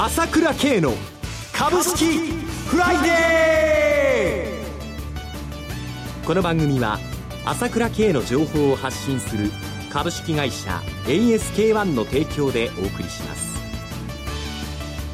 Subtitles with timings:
[0.00, 0.94] 朝倉慶の
[1.52, 2.30] 株式
[2.68, 7.00] フライデーこの番組は
[7.44, 9.50] 朝倉慶の情報を発信する
[9.90, 13.58] 株式会社 ASK-1 の提供でお送りします。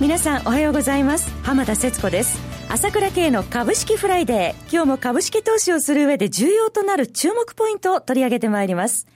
[0.03, 1.33] 皆さんおはようございます。
[1.43, 2.39] 浜田節子です。
[2.69, 4.71] 朝倉慶の株式フライデー。
[4.71, 9.07] 今日も株式投資をする上で重要となる注目ポイントを取り上げてまいります。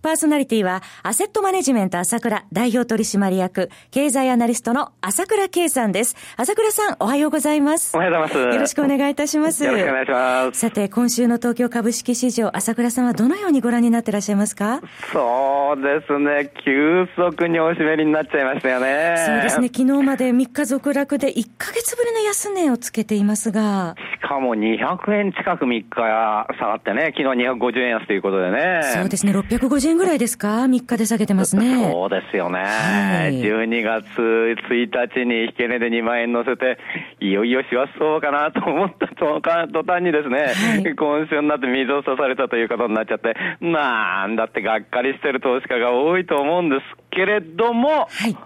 [0.00, 6.16] パーソナリティは、アセットマネジメント朝倉代表取締役、経済アナリストの朝倉慶さんです。
[6.36, 7.96] 朝倉さん、おはようございます。
[7.96, 8.54] おはようございます。
[8.54, 9.64] よろしくお願いいたします。
[9.64, 10.60] よろしくお願いします。
[10.60, 14.80] さて、今週の東京株式市場、朝倉さんはどのようにご覧になっていらっしゃいますか？
[15.12, 19.14] そうですね、急速におしめりになっちゃいましたよね。
[19.26, 23.94] そうですね、昨日まで3日続落で1ヶ月ぶりの安値をつけていますが。
[24.22, 28.80] しかも200円近く3日下がってね、昨日250円安ということでね。
[28.82, 31.88] そうですね、650円ぐらいですか？3日で下げてますね。
[31.90, 32.60] そうですよね。
[32.60, 36.78] はい、12月1日に引け値で2万円乗せて、
[37.20, 40.38] いよいよ師走そうかなと思った途端にですね、
[40.84, 48.36] はい、今週になって水を差されたということになっちゃって、なんだってがっかりしてる投資家が多いと思うんですけれども、はい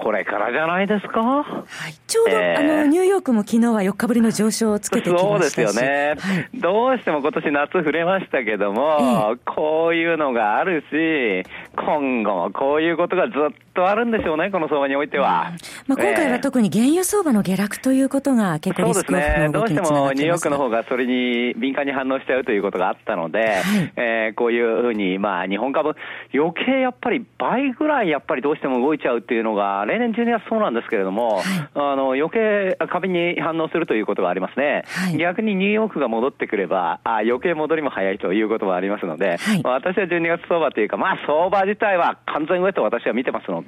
[0.00, 1.20] これからじゃないですか？
[1.20, 1.44] は
[1.88, 1.94] い。
[2.06, 6.14] ちょうど、えー、あの、ニューヨークも昨日は4日ぶりの上昇をつけてきましたそうですよね。
[6.18, 15.52] はい、どうしても今年夏触れましたけども、えー、こういうのがあるし、今後もこういうことがずっとあるんでしょうね、この相場においては。
[15.86, 25.94] まあ、今回は特に原油相場の下落ということが結構リスクオフの動きにつながってます、ね、どうしてもニューヨークの方がそれに敏感に反応しちゃうということがあったので、はい、えー、こういうふうに、まあ、日本株、
[26.34, 34.82] 余計やっぱり倍ぐらいやっぱりどうしても動いちゃうっていうのが、例年12月そうなんですけれども、はい、あの余計過敏に反応するということがありますね。
[34.86, 43.67] はい、逆にニューヨークが戻ってくれば、あ余計戻りも早いということもありますので、はい、私は12月相場というか、まあ相場自体は完全上と私は見てますので、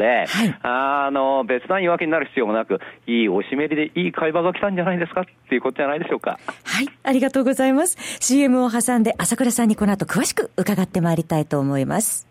[0.62, 5.23] あの別段弱気になる必要もなく、いいおしめりでいい会話が来たんじゃないですか？
[5.23, 6.39] っていうことじゃないでしょうか。
[6.65, 7.97] はい、ありがとうございます。
[8.20, 12.27] CM を挟んで朝倉さんにこの後詳しく伺ってまいりたいと思います。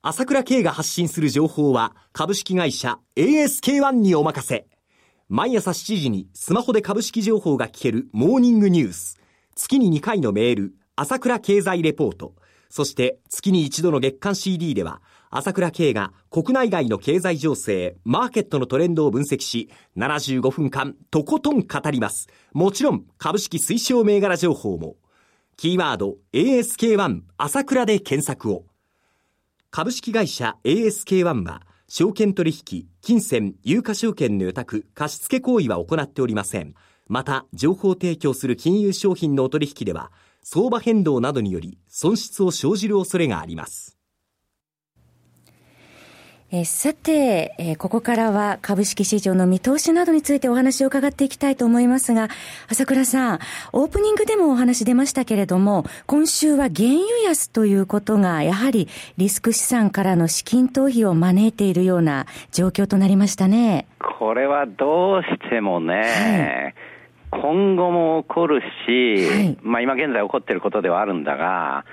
[0.00, 4.66] 朝倉慶が発信する情報は株式会社 ASK-1 にお任せ。
[5.28, 9.20] 毎朝7時にスマホで株式情報が聞けるモーニングニュース。
[9.54, 12.34] 月に2回のメール、朝倉経済レポート。
[12.70, 22.28] そして月に一度の月間 CD では、朝倉慶が国内外の経済情勢、マーケットのトレンドを分析し、75分間とことん語ります。
[22.52, 24.96] もちろん株式推奨銘柄情報も。
[25.56, 28.64] キーワード ASK1 朝倉で検索を。
[29.70, 36.74] 株式会社 ASK-1 は、証券取引、金銭、有価証券の予託、貸付行為は行っておりません。
[37.06, 40.10] また、情報提供する金融商品のお取引では、
[40.42, 43.97] 相場変動などにより損失を生じる恐れがあります。
[46.50, 52.28] えさて、えー、ここからは株式市場の見通しなどについてお話を伺っていきたいと思いますが、
[52.70, 53.38] 朝倉さん、
[53.74, 58.88] オープニングでもお話出ましたけれども、今週は原油安ということが、やはり
[59.18, 63.86] リスク資産からの資金逃避を招いているような状況となりましたね。
[64.18, 66.72] これはどうしてもね、
[67.30, 71.84] はい、今後も起こるし、はい、まあ今現在起こっていることではあるんだが、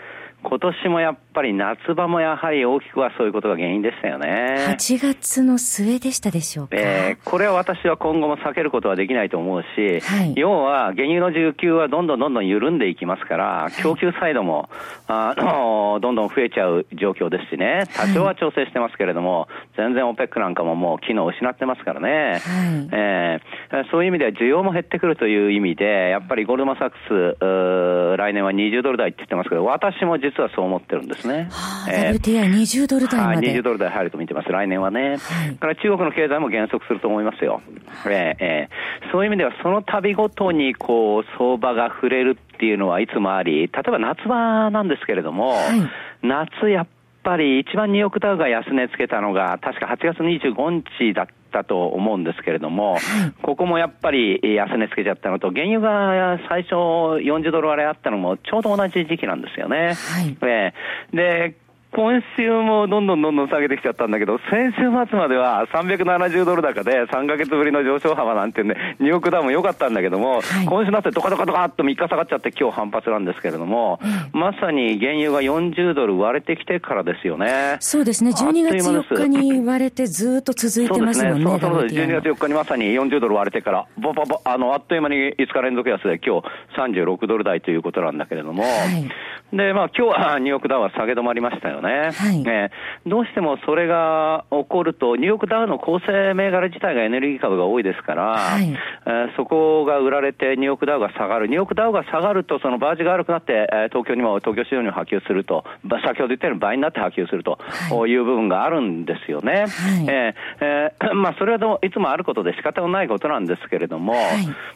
[0.47, 4.67] 今年もやっぱり夏場もやはり大きくはそういうことが原因でしたよね。
[4.69, 6.77] 8月の末でしたでしょうか。
[6.77, 14.69] えー、これは私は今後も避けることはできないと思うし、はい、要は原油の需給はどんどんどんどん緩んでいきますから、供給サイドも、
[15.07, 31.47] あの、どんどん増えちゃう状況ですしね、多少は調整してますけれども、はい、全然 OPEC なんかももう機能を失ってますからね、はい、えー、そういう意味では需要も減ってくるという意味で、やっぱりゴールドマンサックス、来年は20ドル台って言ってますけど、私も実実はそう思ってるんですね。
[31.49, 33.47] はあ、えー、WTI20 ドル台まで。
[33.47, 35.17] はい、20ドル台入ると見てます、来年はね。
[35.17, 37.61] はい、から中国の経済も減速すると思いますよ。
[38.05, 45.81] えー、えー、そういう意味では、その度ごとに、こう、相場が触れるっていうのはいつもあり、例えば夏場なんですけれども、はい、
[46.21, 46.87] 夏やっ
[47.23, 52.97] ぱり一番ニューヨークダウが安値つけたのが、確か8月25日だったと思うんですけれども、
[53.41, 59.93] ここもやっぱり安値つけちゃったのと、原油が最初40ドル割れあったのもちょうど同じ時期なんですよね。
[59.93, 61.55] はい、えー、で
[61.95, 74.01] 今週もどんどんどんどん下げてきちゃったんだけど、先週末までは370ドル高で3ヶ月ぶりの上昇幅なんてね、ニューヨークダウンも良かったんだけども、はい、今週になってドカドカドカっと3日下がっちゃって今日反発なんですけれども、
[74.33, 77.77] うん、まさに原油が40ドル割れてきてからですよね。
[77.79, 81.45] そうですね、12月4日に割れてずっと続いてますもんね。
[81.45, 86.47] そうですね、そうそう12月4日にまさに40ドル割れてから、ぼぼぼ、あの、あっという間に5日連続安で今日
[86.77, 89.09] 36ドル台ということなんだけれども、はい、
[89.53, 92.11] で、まあ今日は ニューヨークダウは下げ止まりましたよね。
[92.13, 92.71] はい、ね
[93.05, 98.69] どうしてもそれが起こると、ニューヨークダウの構成銘柄自体がエネルギー株が多いですから、はい、
[99.05, 101.47] えー、そこが売られてニューヨークダウが下がる。
[101.47, 109.51] ニューヨークダウが下がると、そのバージが悪くなって、えー、東京にも、東京市場にも波及すると、先ほど言ったように倍になって波及すると、はい、いう部分があるんですよね。
[109.51, 109.67] はい、
[110.07, 114.23] えー、えー、 まあそれはどいつもあることで仕方のないことなんですけれども、はい、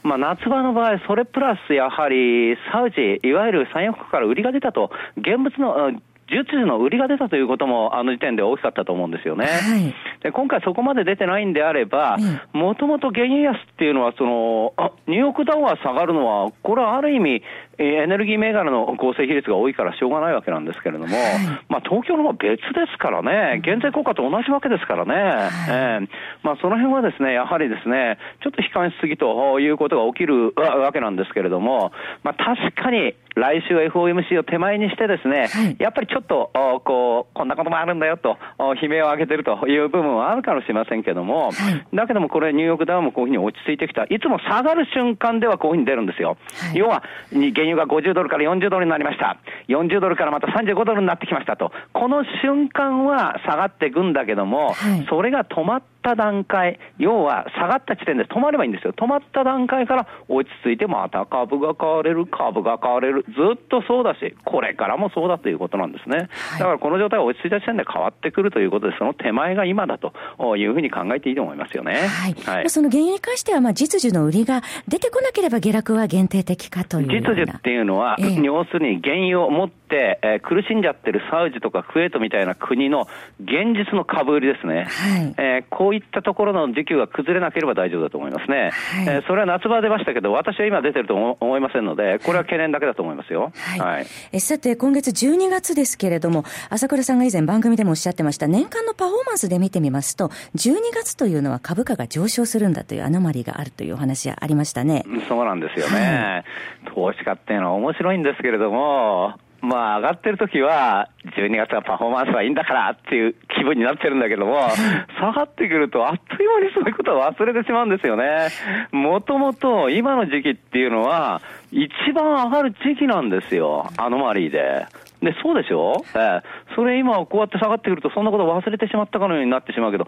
[0.03, 5.91] まあ夏場の場合、それプラスやはりサウジ、いわゆる産油国から売りが出たと、現物の、
[6.29, 9.45] 術の売りが出たということも、あの時点で大きかったと思うんですよね。
[9.45, 12.17] はい、で今回そこまで出てないんであれば、
[12.53, 14.73] もともと原油安っていうのは、その、
[15.07, 17.41] ニューヨークダウンは下がるのは、これはある意味、
[17.79, 26.07] エネルギー銘柄の構成比率が多いからしょうがないわけなんですけれども、はい、まあ東京の方は別ですからね、減税効果と同じわけですからね、はい、えー、
[26.43, 31.91] まあその辺はですね、やはりですね、ちょっと悲観しすぎということが起きるわけなんですけれども、
[32.23, 36.51] まあ確かに来週は FOMC を手前にしてですね、はい、やっぱりちょっと、
[36.83, 41.51] こう、こんなこともあるんだよと、悲鳴を上げてるという部分はあるかもしれませんけども、
[41.93, 44.03] だけどもこれニューヨークダウンもこういうふうに落ち着いてきた。
[44.03, 46.37] いつも下がる瞬間ではこういうふうに出るんですよ。
[46.73, 49.37] 要は、原油が50ドルから40ドルになりました。
[49.69, 51.71] 40ドルからまた35ドルになってきましたと。
[51.93, 58.93] この瞬間は下がっていくんだけども、はい、それが止まった段階、要は下がった地点で止まればいいんですよ。
[58.93, 63.23] 止まった段階から落ち着いてまた株が買われる、株が買われる。
[63.23, 66.17] ずっとそうだし、これからもそうだということなんですね。
[66.17, 70.13] はい、だからこの状態は落ち着いた時点で変わってくるということで、その手前が今だと
[70.57, 71.93] いうふうに考えていいと思いますよね。
[71.93, 72.33] はい。
[72.33, 83.07] はい、その原油に関しては、まあ実需の売りが出てこなければ下落は限定的かという実需っていうのは、えー、要するに原油を持って、えー、苦しんじゃってるサウジとかクウェートみたいな国の
[83.41, 84.85] 現実の株売りですね。
[84.87, 85.35] はい。
[85.37, 88.71] えー、こういったところの需給が崩れなければ大丈夫だと思いますね。
[89.05, 93.51] はい、えー、それは夏場出ましたけど、私は今出てると思いませんので、これは懸念だけだと思いますよ。
[93.55, 93.79] はい。
[93.79, 105.03] はい、えさて、今月12月ですけれども、朝倉さんが以前番組でもおっしゃってました、年間のパフォーマンスで見てみますと、12月というのは株価が上昇するんだというアノマリがあるというお話がありましたね。
[105.27, 105.99] そうなんですよね。
[105.99, 114.69] はい、投資家っていうのは面白いんですけれども、まあ上がってる時は、12月はパフォーマンスはいいんだからっていう気分になってるんだけども、
[115.19, 118.49] 下がってくるとあっという間にそういうことを忘れてしまうんですよね。
[118.91, 121.41] もともと今の時期っていうのは、
[121.71, 123.87] 一番上がる時期なんですよ。
[123.97, 124.85] アノマリーで。
[125.21, 126.03] で、そうでしょ？
[126.15, 126.73] ええ。
[126.75, 130.07] それ今こうやって下がってくると、そんなこと忘れてしまったかのようになってしまうけど、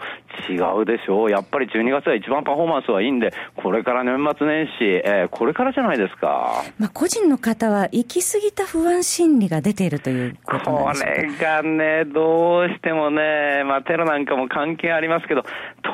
[0.50, 1.30] 違うでしょ？
[1.30, 6.64] やっぱり12月は一番パフォーマンスはいいんで、これから年末年始、えー、これからじゃないですか。
[6.80, 15.44] まあ、個人の方は行き過ぎた不安心理が出ているということなんですかこれがね、どうしてもね、まあ、テロなんかも関係ありますけど、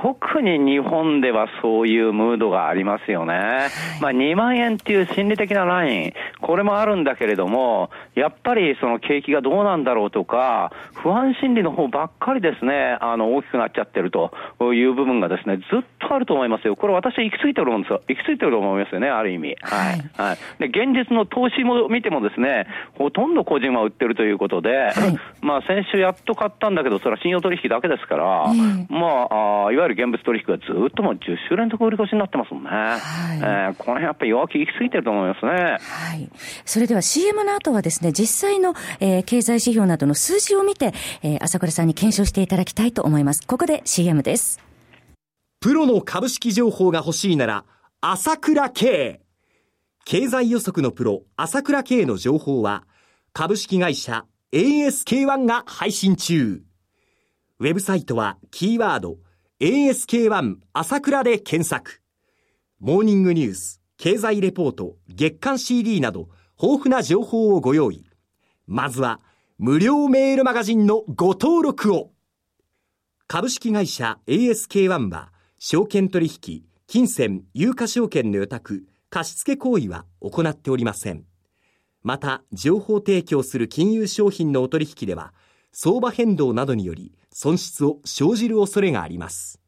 [0.02, 3.70] 特に日本ではそういうムードがありますよね。
[4.02, 6.14] まあ、2万円っていう心理的なライン、
[6.48, 14.32] これもあるんだけれども、やっぱりその景気がどうなんだろうとか、不安心理の方ばっかりですね、あの、大きくなっちゃってると
[14.74, 16.78] いう部分がですね、ずっとあると思いますよ。
[16.78, 18.02] これ私行き過ぎてると思うんですよ。
[18.08, 19.58] 行き過ぎてると思いますよね、ある意味。
[19.62, 20.02] はい。
[20.16, 20.38] はい。
[20.60, 22.66] で、現実の投資も見てもですね、
[22.98, 24.94] ほとんど個人は売ってるということで、はい、
[25.42, 32.70] まあ先週やっと買ったんだけど、それは信用取引だけですから、うん、まああ、いわゆる現物取引がずっともう10週連続売り越しになってますもんね。
[32.70, 35.52] はい、えー、この辺やっぱり弱気行き過ぎてると思いますね。
[35.52, 36.30] はい。
[36.66, 40.94] それでは CM の後はですね、実際の、えー、経済指標などの数字を見て、
[41.24, 43.46] えー、朝倉さんに検証していただきたいと思います。
[43.46, 44.60] ここで CM です。
[45.60, 47.66] プロの株式情報が欲しいなら、
[48.02, 49.22] 朝倉慶。
[50.06, 52.84] 経済予測のプロ、朝倉慶の情報は、
[53.34, 56.64] 株式会社 ASK1 が配信中。
[57.60, 59.18] ウェブサイトはキーワード
[59.60, 62.02] ASK1 朝倉で検索。
[62.80, 66.30] モーニングニュース、経済レポート、月刊 CD など
[66.62, 68.06] 豊富な情報をご用意。
[68.66, 69.20] まずは
[69.58, 72.12] 無料メールマガジンのご登録を。
[73.28, 81.26] 株式会社 ASK1 は証券取引、金銭、有価証券の予託、貸付行為は行っておりません。
[82.04, 85.34] また、情報提供する金融商品のお取引では、
[85.72, 89.60] 相場変動などにより損失を生じる恐れがあります。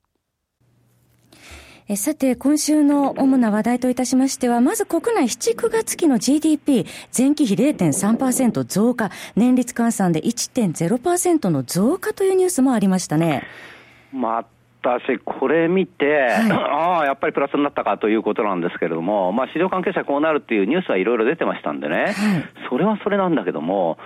[1.91, 6.85] えさて、今週の主な話題といたしましては、まず国内7、9月期の GDP、
[7.17, 13.41] 前期比0.3%増加、年率換算で1.0%の増加というニュースもありましたね。
[14.13, 14.45] まあ
[14.83, 22.13] 私、これ見て、はい、 ああ、やっぱりプラスになったかということなんですけれども、まあ、市場関係者こうなるっていうニュースはいろいろ出てましたんでね、はい、
[22.69, 23.97] それはそれなんだけども、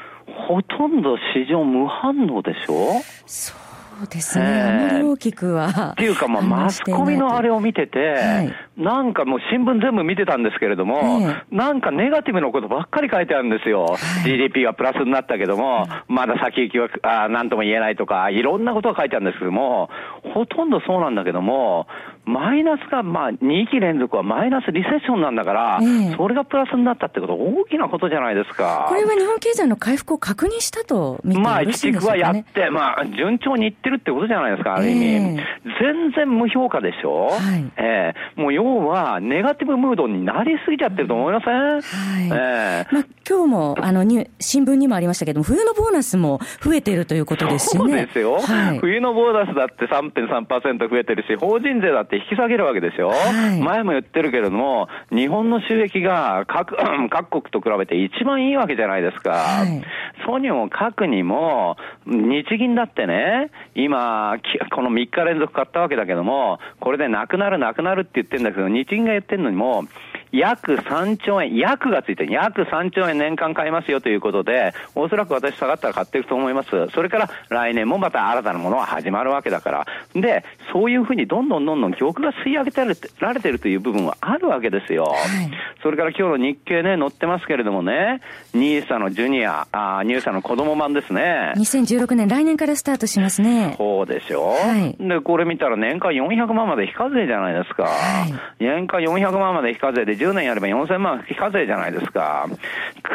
[0.48, 3.02] ほとんど市場無反応でしょ？
[3.26, 3.73] そう
[4.06, 4.46] ですね、
[4.90, 5.92] あまり大きくは。
[5.94, 13.86] っていうか、まあ、マスコミのあれを見てて、はい、なんかもう新聞全部見てたんですけれども、えなんかネガティブなことばっかり書いてあるんですよ。
[13.86, 19.90] はい、GDP はプラスになったけども、まだ先行きはあ何とも言えないとか、いろんなことが書いてあるんですけども、
[20.34, 21.88] ほとんどそうなんだけども、
[22.26, 28.86] マイナスが、まあ、2期連続はマイナスリセッションなんだから、えそれがプラスになったってこと、大きなことじゃないですか。
[28.88, 35.06] これは日本経済の回復を確認したと見てよろしいんですか、ね、まあ、一はやって、まあ、順調にいってるってことじゃないですか、ある意味。
[35.06, 35.38] えー、
[35.80, 41.82] 全然無評価でしょ、はい、えー、もう要は、ネガティブムードになりすぎちゃってると思いません、はい。
[42.28, 47.80] えーまあ、今日もあのに新聞にもありましたけども、冬のボーナスも増えてるということですしね。
[47.80, 56.76] そうですよ、はい、冬のボーナスだって3.3%増えてるし、法人税だって引き下げるわけですよ、はい、前も言ってるけれども、日本の収益が各
[57.10, 59.84] 各国と比べて一番いいわけじゃないですか、はい、
[60.26, 64.38] そうにも各にも、日銀だってね、今、
[64.72, 69.86] この3日連続買ったわけだけども、これでなくなる、なくなるって言ってるんだけど、日銀が言ってるのにも、
[70.34, 76.70] 約3兆円、約がついてる、約3兆円年間買いますよということで、おそらく私下がったら買っていくと思います。
[76.90, 79.88] それから来年もまた新たなものが始まるわけだから。
[80.16, 82.82] で、そういうふうにどんどんどんどん玉が吸い上げて
[83.20, 85.04] られてるという部分はあるわけですよ。
[85.04, 85.52] はい、
[85.84, 88.22] それから今日の日経ね、載ってますけれどもね、
[88.56, 91.54] ニーサのジュニア、あニーサの子供版ですね。
[91.58, 93.76] 2016年、来年からスタートしますね。
[93.78, 94.50] そうでしょ。
[94.50, 97.84] はい、で、これ見たら年間400万まで非課税じゃないですか。
[97.84, 97.90] は
[98.28, 102.48] い、年間400万まで非課税で10年やれば4000万非課税じゃないですか。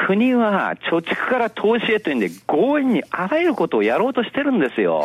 [0.06, 5.04] 国は貯蓄から投資へというんで強引にあらゆることをやろうとしてるんですよ。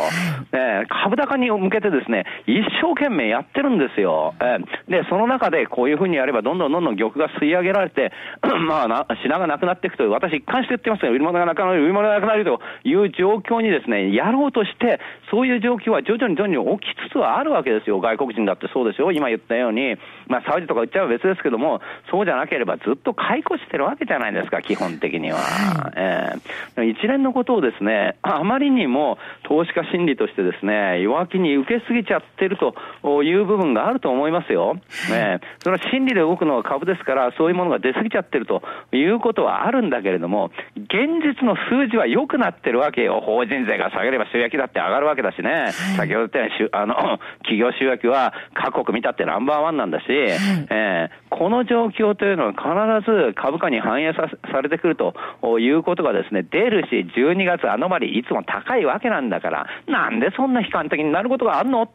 [0.52, 4.34] え株高に向けてですね、一生懸命やってるんですよ。
[4.40, 4.58] え
[4.90, 8.12] で、その中でこういうふうにやればどんどんどんどん玉が吸い上げられて、
[8.66, 11.12] まあな、品がなくなっていくという、私一貫して言ってますよ。
[11.12, 18.00] 売り物がなくなる、売り物がなくなるという状況にですね、やろうとして、そういう状況は徐々に徐々に起きつつはあるわけですよ。
[18.00, 19.12] 外国人だってそうですよ。
[19.12, 19.96] 今言ったように、
[20.28, 25.38] まあ、サウジとか売っちゃえば別ですけども、そうじゃゃなければずっと解雇してるわけじゃないですか、基本的には。
[25.38, 34.74] はい、えー、一連のことをですね、あまりにも投資家心理としてですね、弱気に受けすぎちゃってるという部分があると思いますよ。
[35.10, 43.20] ね、それは心理で動くのは株ですから、そういうものが出すぎちゃってるということはあるんだけれども、現実の数字は良くなってるわけよ。
[43.20, 45.50] 法人税が下げれば収益だって上がるわけだしね。
[45.50, 55.14] はい、先ほど言ったように、あの、企業収益は各国見たってナンバーワンなんだし、はい、えー、この状況とというのは必ず株価に反映さされてくると
[55.58, 61.82] いうことがですね、出るし、12月アノマリいつも高いわけなんだから、なんでそんな悲観的になることがあるの？
[61.82, 61.88] っ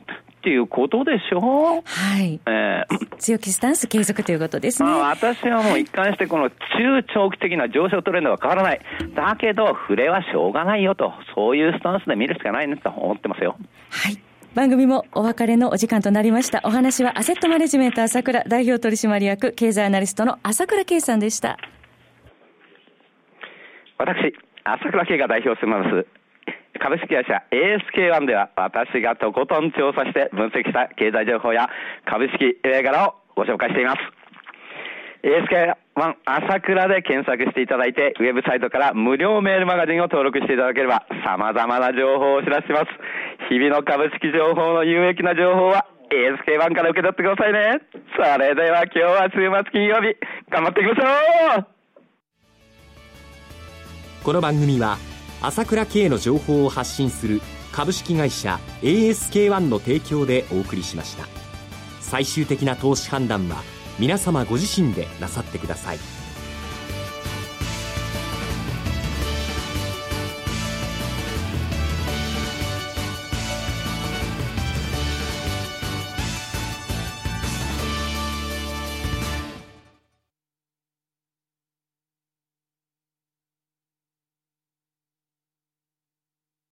[0.43, 1.81] ていうことでしょう。
[1.83, 2.39] はい。
[2.45, 4.89] えー、強気スタンス継続ということですね。
[4.89, 6.55] まあ、私はもう一貫してこの中
[7.11, 8.79] 長期的な上昇トレンドは変わらない。
[9.15, 13.57] だけど、触れはしょうがないよと、そういうスタンスで見るしかないねと思ってますよ。
[13.89, 14.17] はい。
[14.59, 16.59] 番組もお別れのお時間となりました。
[16.65, 21.57] お話はアセットマネジメント朝倉代表取締役経済アナリストの朝倉圭さんでした。
[23.97, 24.35] 私、
[24.65, 26.05] 朝倉圭が代表してます。
[26.77, 31.69] 株式会社 ASK1 では私がとことん調査して分析した経済情報や
[32.03, 34.18] 株式銘柄をご紹介しています。
[35.23, 42.85] ASK1 朝倉で検索していただいて、ウェブサイトから無料メールマガジンを登録していただければ、様々な情報をお知らせします。
[43.49, 47.81] 日々の株式情報の有益な情報は、ASK1 から受け取ってくださいね。
[48.15, 50.15] それでは今日は週末金曜日、
[50.49, 51.65] 頑張っていきましょう
[54.23, 54.97] この番組は、
[55.41, 61.25] 朝倉慶の情報を発信する株式会社 ASK1 の提供でお送りしました。
[61.99, 63.57] 最終的な投資判断は、
[63.99, 66.18] 皆様ご自身でなさってください。